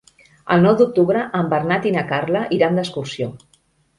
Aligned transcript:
El 0.53 0.63
nou 0.67 0.77
d'octubre 0.79 1.25
en 1.41 1.51
Bernat 1.51 1.85
i 1.89 1.93
na 1.97 2.03
Carla 2.13 2.43
iran 2.59 2.79
d'excursió. 2.81 3.31